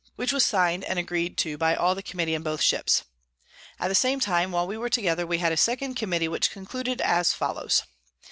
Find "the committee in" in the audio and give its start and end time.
1.93-2.41